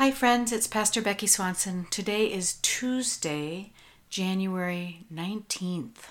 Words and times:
Hi, 0.00 0.10
friends, 0.10 0.50
it's 0.50 0.66
Pastor 0.66 1.02
Becky 1.02 1.26
Swanson. 1.26 1.86
Today 1.90 2.32
is 2.32 2.54
Tuesday, 2.62 3.70
January 4.08 5.04
19th. 5.12 6.08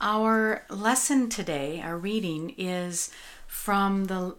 Our 0.00 0.64
lesson 0.68 1.28
today, 1.28 1.80
our 1.80 1.96
reading, 1.96 2.52
is 2.58 3.12
from 3.46 4.06
the 4.06 4.34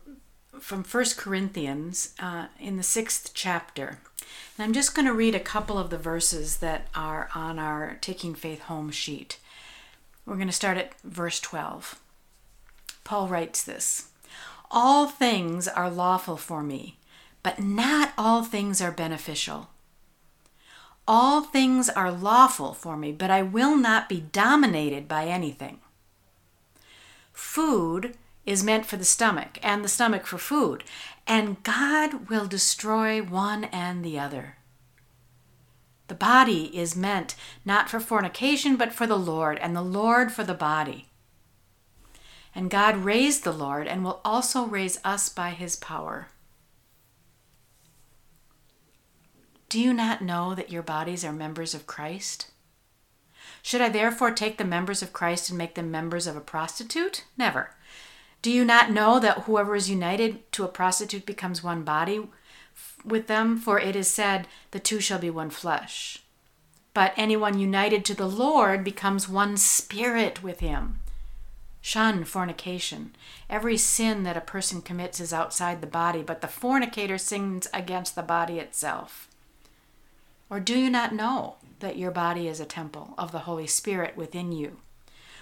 from 0.59 0.83
First 0.83 1.15
Corinthians 1.15 2.13
uh, 2.19 2.47
in 2.59 2.75
the 2.75 2.83
sixth 2.83 3.31
chapter. 3.33 3.99
And 4.57 4.65
I'm 4.65 4.73
just 4.73 4.93
going 4.93 5.07
to 5.07 5.13
read 5.13 5.33
a 5.33 5.39
couple 5.39 5.79
of 5.79 5.89
the 5.89 5.97
verses 5.97 6.57
that 6.57 6.89
are 6.93 7.29
on 7.33 7.57
our 7.57 7.99
Taking 8.01 8.35
Faith 8.35 8.63
Home 8.63 8.91
sheet. 8.91 9.39
We're 10.25 10.35
going 10.35 10.47
to 10.47 10.53
start 10.53 10.77
at 10.77 10.99
verse 11.05 11.39
12. 11.39 12.01
Paul 13.05 13.29
writes 13.29 13.63
this 13.63 14.09
All 14.69 15.07
things 15.07 15.69
are 15.69 15.89
lawful 15.89 16.35
for 16.35 16.63
me 16.63 16.97
but 17.43 17.59
not 17.59 18.13
all 18.17 18.43
things 18.43 18.81
are 18.81 18.91
beneficial. 18.91 19.69
All 21.05 21.41
things 21.41 21.89
are 21.89 22.11
lawful 22.11 22.73
for 22.73 22.95
me, 22.95 23.11
but 23.11 23.29
I 23.29 23.41
will 23.41 23.75
not 23.75 24.07
be 24.07 24.21
dominated 24.21 25.07
by 25.07 25.25
anything. 25.25 25.79
Food 27.33 28.15
is 28.45 28.63
meant 28.63 28.85
for 28.85 28.97
the 28.97 29.05
stomach, 29.05 29.59
and 29.61 29.83
the 29.83 29.89
stomach 29.89 30.25
for 30.25 30.37
food, 30.37 30.83
and 31.27 31.61
God 31.63 32.29
will 32.29 32.45
destroy 32.45 33.21
one 33.21 33.65
and 33.65 34.03
the 34.03 34.17
other. 34.17 34.57
The 36.07 36.15
body 36.15 36.77
is 36.77 36.95
meant 36.95 37.35
not 37.65 37.89
for 37.89 37.99
fornication, 37.99 38.75
but 38.75 38.93
for 38.93 39.07
the 39.07 39.17
Lord, 39.17 39.57
and 39.59 39.75
the 39.75 39.81
Lord 39.81 40.31
for 40.31 40.43
the 40.43 40.53
body. 40.53 41.07
And 42.53 42.69
God 42.69 42.97
raised 42.97 43.43
the 43.43 43.53
Lord 43.53 43.87
and 43.87 44.03
will 44.03 44.21
also 44.23 44.65
raise 44.65 44.99
us 45.03 45.27
by 45.27 45.51
his 45.51 45.75
power. 45.75 46.27
Do 49.73 49.79
you 49.79 49.91
not 49.91 50.21
know 50.21 50.53
that 50.53 50.69
your 50.69 50.83
bodies 50.83 51.25
are 51.25 51.33
members 51.33 51.73
of 51.73 51.87
Christ? 51.87 52.51
Should 53.63 53.81
I 53.81 53.89
therefore 53.89 54.29
take 54.29 54.59
the 54.59 54.63
members 54.63 55.01
of 55.01 55.13
Christ 55.13 55.49
and 55.49 55.57
make 55.57 55.73
them 55.73 55.89
members 55.89 56.27
of 56.27 56.37
a 56.37 56.41
prostitute? 56.41 57.23
Never. 57.39 57.71
Do 58.43 58.51
you 58.51 58.65
not 58.65 58.91
know 58.91 59.19
that 59.19 59.45
whoever 59.45 59.75
is 59.75 59.89
united 59.89 60.51
to 60.51 60.63
a 60.63 60.67
prostitute 60.67 61.25
becomes 61.25 61.63
one 61.63 61.81
body 61.81 62.27
with 63.03 63.25
them? 63.25 63.57
For 63.57 63.79
it 63.79 63.95
is 63.95 64.07
said, 64.07 64.47
the 64.69 64.79
two 64.79 64.99
shall 64.99 65.17
be 65.17 65.31
one 65.31 65.49
flesh. 65.49 66.21
But 66.93 67.13
anyone 67.17 67.57
united 67.57 68.05
to 68.05 68.13
the 68.13 68.29
Lord 68.29 68.83
becomes 68.83 69.27
one 69.27 69.57
spirit 69.57 70.43
with 70.43 70.59
him. 70.59 70.99
Shun 71.81 72.25
fornication. 72.25 73.15
Every 73.49 73.77
sin 73.77 74.21
that 74.21 74.37
a 74.37 74.41
person 74.41 74.83
commits 74.83 75.19
is 75.19 75.33
outside 75.33 75.81
the 75.81 75.87
body, 75.87 76.21
but 76.21 76.41
the 76.41 76.47
fornicator 76.47 77.17
sins 77.17 77.67
against 77.73 78.13
the 78.13 78.21
body 78.21 78.59
itself. 78.59 79.29
Or 80.49 80.59
do 80.59 80.77
you 80.77 80.89
not 80.89 81.13
know 81.13 81.55
that 81.79 81.97
your 81.97 82.11
body 82.11 82.47
is 82.47 82.59
a 82.59 82.65
temple 82.65 83.13
of 83.17 83.31
the 83.31 83.39
Holy 83.39 83.67
Spirit 83.67 84.15
within 84.15 84.51
you, 84.51 84.77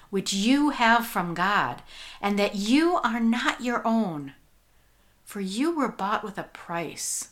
which 0.09 0.33
you 0.33 0.69
have 0.69 1.05
from 1.05 1.33
God, 1.33 1.81
and 2.21 2.38
that 2.39 2.55
you 2.55 2.95
are 3.03 3.19
not 3.19 3.61
your 3.61 3.85
own? 3.85 4.33
For 5.23 5.41
you 5.41 5.75
were 5.75 5.91
bought 5.91 6.23
with 6.23 6.38
a 6.38 6.43
price. 6.43 7.30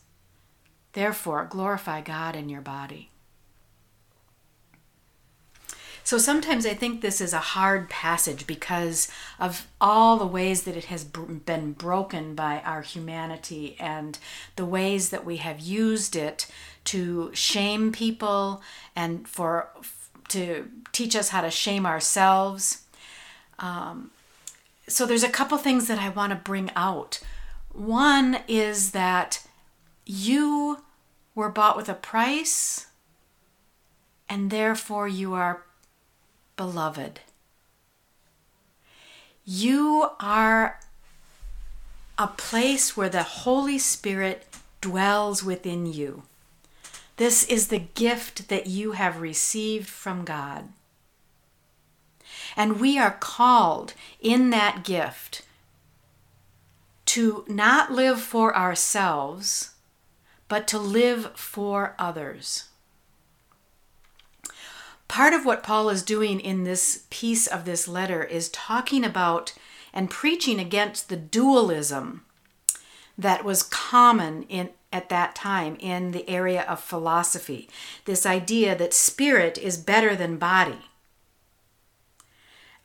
Therefore, 0.93 1.45
glorify 1.49 2.01
God 2.01 2.35
in 2.35 2.49
your 2.49 2.61
body. 2.61 3.11
So 6.09 6.17
sometimes 6.17 6.65
I 6.65 6.73
think 6.73 7.01
this 7.01 7.21
is 7.21 7.33
a 7.33 7.37
hard 7.53 7.87
passage 7.87 8.47
because 8.47 9.11
of 9.39 9.67
all 9.79 10.17
the 10.17 10.25
ways 10.25 10.63
that 10.63 10.75
it 10.75 10.85
has 10.85 11.03
been 11.03 11.73
broken 11.73 12.33
by 12.33 12.61
our 12.65 12.81
humanity 12.81 13.75
and 13.79 14.17
the 14.55 14.65
ways 14.65 15.11
that 15.11 15.23
we 15.23 15.37
have 15.37 15.59
used 15.59 16.15
it 16.15 16.47
to 16.85 17.29
shame 17.35 17.91
people 17.91 18.63
and 18.95 19.27
for 19.27 19.69
to 20.29 20.67
teach 20.93 21.15
us 21.15 21.29
how 21.29 21.41
to 21.41 21.51
shame 21.51 21.85
ourselves. 21.85 22.85
Um, 23.59 24.09
so 24.87 25.05
there's 25.05 25.23
a 25.23 25.29
couple 25.29 25.59
things 25.59 25.87
that 25.89 25.99
I 25.99 26.09
want 26.09 26.31
to 26.31 26.37
bring 26.37 26.71
out. 26.75 27.19
One 27.71 28.39
is 28.47 28.93
that 28.93 29.45
you 30.07 30.79
were 31.35 31.51
bought 31.51 31.77
with 31.77 31.87
a 31.87 31.93
price, 31.93 32.87
and 34.27 34.49
therefore 34.49 35.07
you 35.07 35.35
are 35.35 35.65
beloved. 36.59 37.21
You 39.45 40.09
are 40.19 40.77
a 42.17 42.27
place 42.27 42.97
where 42.97 43.07
the 43.07 43.23
Holy 43.23 43.79
Spirit 43.79 44.45
dwells 44.81 45.41
within 45.41 45.85
you. 45.85 46.23
This 47.15 47.45
is 47.45 47.69
the 47.69 47.79
gift 47.79 48.49
that 48.49 48.67
you 48.67 48.91
have 48.91 49.21
received 49.21 49.87
from 49.87 50.25
God. 50.25 50.67
And 52.57 52.81
we 52.81 52.99
are 52.99 53.15
called 53.21 53.93
in 54.19 54.49
that 54.49 54.83
gift 54.83 55.43
to 57.05 57.45
not 57.47 57.89
live 57.89 58.19
for 58.19 58.53
ourselves, 58.53 59.75
but 60.49 60.67
to 60.67 60.77
live 60.77 61.31
for 61.37 61.95
others 61.97 62.68
part 65.19 65.33
of 65.33 65.45
what 65.45 65.63
Paul 65.63 65.89
is 65.89 66.01
doing 66.01 66.39
in 66.39 66.63
this 66.63 67.03
piece 67.09 67.45
of 67.45 67.65
this 67.65 67.89
letter 67.89 68.23
is 68.23 68.47
talking 68.47 69.03
about 69.03 69.51
and 69.93 70.09
preaching 70.09 70.61
against 70.61 71.09
the 71.09 71.17
dualism 71.17 72.23
that 73.17 73.43
was 73.43 73.61
common 73.61 74.43
in 74.43 74.69
at 74.93 75.09
that 75.09 75.35
time 75.35 75.75
in 75.81 76.11
the 76.11 76.27
area 76.29 76.61
of 76.61 76.79
philosophy. 76.79 77.67
This 78.05 78.25
idea 78.25 78.77
that 78.77 78.93
spirit 78.93 79.57
is 79.57 79.75
better 79.75 80.15
than 80.15 80.37
body. 80.37 80.85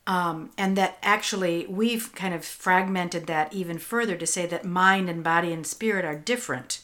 Um, 0.05 0.51
and 0.59 0.77
that 0.77 0.99
actually 1.05 1.67
we've 1.69 2.13
kind 2.17 2.35
of 2.35 2.45
fragmented 2.45 3.29
that 3.29 3.53
even 3.53 3.79
further 3.79 4.17
to 4.17 4.27
say 4.27 4.45
that 4.47 4.65
mind 4.65 5.09
and 5.09 5.23
body 5.23 5.53
and 5.53 5.65
spirit 5.65 6.05
are 6.05 6.17
different. 6.17 6.83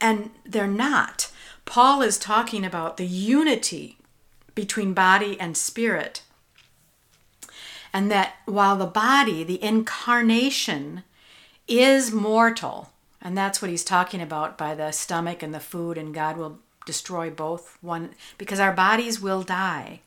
And 0.00 0.30
they're 0.46 0.68
not. 0.68 1.32
Paul 1.64 2.02
is 2.02 2.18
talking 2.18 2.64
about 2.64 2.98
the 2.98 3.06
unity 3.06 3.98
between 4.54 4.94
body 4.94 5.38
and 5.40 5.56
spirit. 5.56 6.22
And 7.92 8.10
that 8.10 8.36
while 8.46 8.76
the 8.76 8.86
body, 8.86 9.44
the 9.44 9.62
incarnation, 9.62 11.04
is 11.68 12.12
mortal, 12.12 12.90
and 13.20 13.36
that's 13.36 13.62
what 13.62 13.70
he's 13.70 13.84
talking 13.84 14.20
about 14.20 14.58
by 14.58 14.74
the 14.74 14.90
stomach 14.92 15.42
and 15.42 15.54
the 15.54 15.60
food, 15.60 15.96
and 15.96 16.14
God 16.14 16.36
will 16.36 16.58
destroy 16.86 17.30
both 17.30 17.78
one 17.80 18.10
because 18.38 18.58
our 18.58 18.72
bodies 18.72 19.20
will 19.20 19.42
die. 19.42 20.00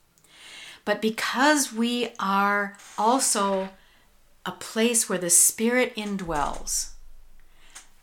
But 0.83 1.01
because 1.01 1.73
we 1.73 2.09
are 2.19 2.77
also 2.97 3.69
a 4.45 4.51
place 4.51 5.09
where 5.09 5.17
the 5.17 5.29
Spirit 5.29 5.95
indwells, 5.95 6.89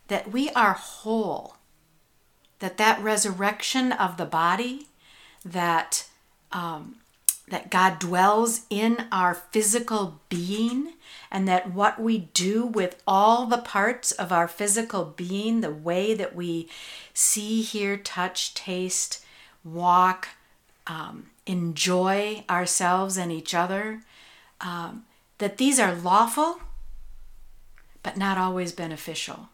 that 0.08 0.32
we 0.32 0.50
are 0.50 0.72
whole, 0.72 1.56
that 2.58 2.78
that 2.78 3.00
resurrection 3.00 3.92
of 3.92 4.16
the 4.16 4.24
body, 4.24 4.88
that 5.44 6.08
um, 6.52 6.96
that 7.48 7.70
God 7.70 7.98
dwells 7.98 8.62
in 8.70 9.06
our 9.10 9.34
physical 9.34 10.20
being, 10.28 10.94
and 11.30 11.48
that 11.48 11.72
what 11.72 12.00
we 12.00 12.18
do 12.18 12.64
with 12.64 13.02
all 13.06 13.46
the 13.46 13.58
parts 13.58 14.12
of 14.12 14.32
our 14.32 14.48
physical 14.48 15.04
being, 15.04 15.60
the 15.60 15.70
way 15.70 16.14
that 16.14 16.34
we 16.34 16.68
see, 17.12 17.62
hear, 17.62 17.96
touch, 17.96 18.54
taste, 18.54 19.24
walk, 19.64 20.28
um, 20.86 21.30
enjoy 21.46 22.44
ourselves 22.48 23.16
and 23.16 23.32
each 23.32 23.54
other, 23.54 24.00
um, 24.60 25.04
that 25.38 25.58
these 25.58 25.78
are 25.78 25.94
lawful, 25.94 26.60
but 28.02 28.16
not 28.16 28.38
always 28.38 28.72
beneficial. 28.72 29.48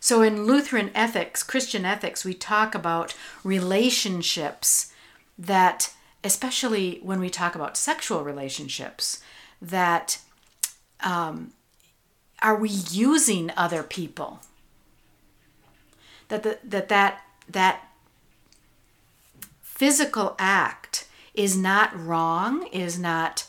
So 0.00 0.22
in 0.22 0.46
Lutheran 0.46 0.90
ethics, 0.94 1.42
Christian 1.42 1.84
ethics, 1.84 2.24
we 2.24 2.34
talk 2.34 2.74
about 2.74 3.14
relationships 3.44 4.89
that, 5.40 5.92
especially 6.22 7.00
when 7.02 7.18
we 7.18 7.30
talk 7.30 7.54
about 7.54 7.76
sexual 7.76 8.22
relationships, 8.22 9.20
that 9.62 10.20
um, 11.00 11.52
are 12.42 12.56
we 12.56 12.68
using 12.68 13.50
other 13.56 13.82
people? 13.82 14.40
That 16.28 16.42
the, 16.42 16.58
that 16.62 16.88
that 16.88 17.22
that 17.48 17.88
physical 19.62 20.36
act 20.38 21.08
is 21.34 21.56
not 21.56 21.98
wrong, 21.98 22.66
is 22.68 22.98
not 22.98 23.46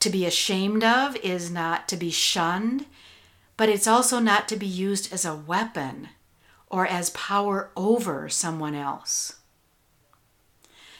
to 0.00 0.10
be 0.10 0.26
ashamed 0.26 0.82
of, 0.84 1.16
is 1.16 1.50
not 1.50 1.88
to 1.88 1.96
be 1.96 2.10
shunned, 2.10 2.86
but 3.56 3.68
it's 3.68 3.86
also 3.86 4.18
not 4.18 4.48
to 4.48 4.56
be 4.56 4.66
used 4.66 5.12
as 5.12 5.24
a 5.24 5.34
weapon 5.34 6.08
or 6.68 6.86
as 6.86 7.10
power 7.10 7.70
over 7.76 8.28
someone 8.28 8.74
else. 8.74 9.36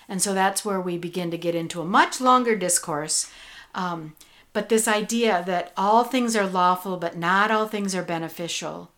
And 0.09 0.21
so 0.23 0.35
that's 0.35 0.65
where 0.65 0.81
we 0.81 0.99
begin 0.99 1.31
to 1.31 1.39
get 1.39 1.55
into 1.55 1.81
a 1.81 1.85
much 1.87 2.21
longer 2.21 2.57
discourse. 2.57 3.31
Um, 3.75 4.15
but 4.53 4.69
this 4.69 4.87
idea 4.87 5.43
that 5.47 5.73
all 5.77 6.05
things 6.05 6.37
are 6.37 6.47
lawful, 6.47 6.97
but 6.99 7.17
not 7.17 7.51
all 7.51 7.67
things 7.69 7.95
are 7.95 8.03
beneficial. 8.03 8.91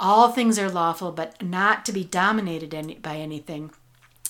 all 0.00 0.30
things 0.30 0.58
are 0.58 0.70
lawful, 0.70 1.12
but 1.12 1.42
not 1.42 1.84
to 1.84 1.92
be 1.92 2.02
dominated 2.04 2.72
any, 2.74 2.94
by 2.94 3.16
anything. 3.16 3.70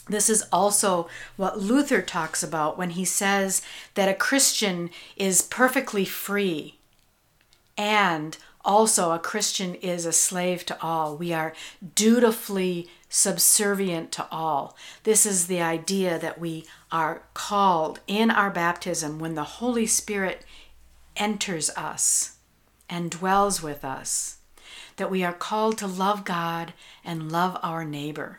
This 0.08 0.28
is 0.28 0.42
also 0.52 1.08
what 1.36 1.60
Luther 1.60 2.02
talks 2.02 2.42
about 2.42 2.76
when 2.76 2.90
he 2.90 3.04
says 3.04 3.62
that 3.94 4.08
a 4.08 4.14
Christian 4.14 4.90
is 5.16 5.42
perfectly 5.42 6.04
free 6.04 6.78
and 7.78 8.36
also 8.64 9.12
a 9.12 9.18
Christian 9.20 9.76
is 9.76 10.04
a 10.04 10.12
slave 10.12 10.66
to 10.66 10.82
all. 10.82 11.16
We 11.16 11.32
are 11.32 11.54
dutifully 11.94 12.88
subservient 13.10 14.12
to 14.12 14.26
all. 14.30 14.76
This 15.02 15.26
is 15.26 15.48
the 15.48 15.60
idea 15.60 16.18
that 16.18 16.38
we 16.38 16.64
are 16.90 17.24
called 17.34 18.00
in 18.06 18.30
our 18.30 18.50
baptism 18.50 19.18
when 19.18 19.34
the 19.34 19.44
Holy 19.44 19.84
Spirit 19.84 20.46
enters 21.16 21.68
us 21.70 22.36
and 22.88 23.10
dwells 23.10 23.62
with 23.62 23.84
us, 23.84 24.38
that 24.96 25.10
we 25.10 25.24
are 25.24 25.32
called 25.32 25.76
to 25.78 25.86
love 25.86 26.24
God 26.24 26.72
and 27.04 27.30
love 27.30 27.58
our 27.62 27.84
neighbor. 27.84 28.38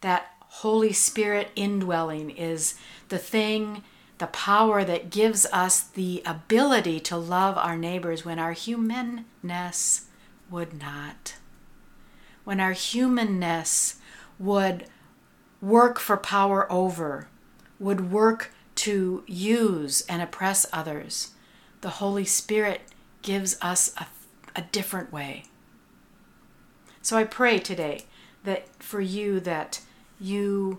That 0.00 0.34
Holy 0.40 0.92
Spirit 0.92 1.50
indwelling 1.54 2.30
is 2.30 2.74
the 3.08 3.18
thing, 3.18 3.84
the 4.18 4.26
power 4.26 4.84
that 4.84 5.10
gives 5.10 5.46
us 5.46 5.80
the 5.80 6.22
ability 6.26 6.98
to 7.00 7.16
love 7.16 7.56
our 7.56 7.76
neighbors 7.76 8.24
when 8.24 8.40
our 8.40 8.52
humanness 8.52 10.06
would 10.50 10.78
not. 10.78 11.34
When 12.44 12.60
our 12.60 12.72
humanness 12.72 13.96
would 14.38 14.86
work 15.60 15.98
for 15.98 16.16
power 16.16 16.70
over, 16.70 17.28
would 17.78 18.10
work 18.10 18.52
to 18.76 19.24
use 19.26 20.02
and 20.08 20.22
oppress 20.22 20.66
others, 20.72 21.32
the 21.80 21.90
Holy 21.90 22.24
Spirit 22.24 22.82
gives 23.22 23.58
us 23.60 23.94
a, 23.98 24.06
a 24.56 24.62
different 24.72 25.12
way. 25.12 25.44
So 27.02 27.16
I 27.16 27.24
pray 27.24 27.58
today 27.58 28.04
that 28.44 28.68
for 28.82 29.00
you 29.00 29.40
that 29.40 29.80
you 30.18 30.78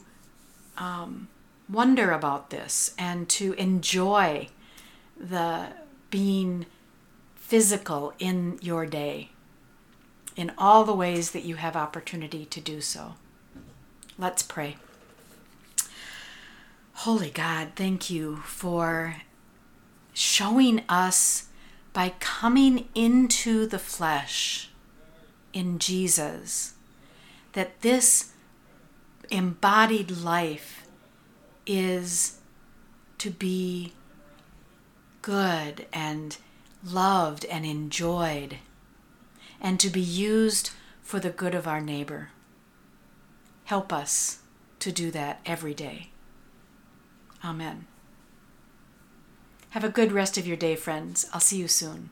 um, 0.78 1.28
wonder 1.70 2.12
about 2.12 2.50
this 2.50 2.94
and 2.98 3.28
to 3.30 3.54
enjoy 3.54 4.50
the 5.20 5.68
being 6.10 6.66
physical 7.36 8.14
in 8.20 8.58
your 8.62 8.86
day 8.86 9.31
in 10.36 10.52
all 10.58 10.84
the 10.84 10.94
ways 10.94 11.32
that 11.32 11.44
you 11.44 11.56
have 11.56 11.76
opportunity 11.76 12.46
to 12.46 12.62
do 12.62 12.82
so. 12.82 13.16
Let's 14.18 14.44
pray. 14.44 14.78
Holy 16.94 17.32
God, 17.32 17.70
thank 17.76 18.10
you 18.10 18.38
for 18.38 19.18
showing 20.14 20.84
us 20.88 21.48
by 21.94 22.14
coming 22.20 22.88
into 22.94 23.66
the 23.66 23.80
flesh 23.80 24.70
in 25.54 25.80
Jesus 25.80 26.74
that 27.54 27.82
this 27.82 28.32
embodied 29.30 30.12
life 30.12 30.88
is 31.66 32.38
to 33.18 33.30
be 33.30 33.94
good 35.22 35.86
and 35.92 36.38
loved 36.84 37.46
and 37.46 37.66
enjoyed 37.66 38.58
and 39.62 39.80
to 39.80 39.90
be 39.90 40.02
used 40.02 40.72
for 41.02 41.20
the 41.20 41.30
good 41.30 41.56
of 41.56 41.68
our 41.68 41.80
neighbor. 41.80 42.30
Help 43.66 43.94
us 43.94 44.40
to 44.80 44.92
do 44.92 45.12
that 45.12 45.40
every 45.46 45.74
day. 45.74 46.10
Amen. 47.46 47.86
Have 49.70 49.84
a 49.84 49.90
good 49.90 50.12
rest 50.12 50.38
of 50.38 50.46
your 50.46 50.58
day, 50.58 50.76
friends. 50.76 51.26
I'll 51.34 51.40
see 51.40 51.58
you 51.58 51.68
soon. 51.68 52.10